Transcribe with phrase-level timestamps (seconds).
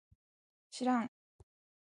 [0.71, 1.11] しらん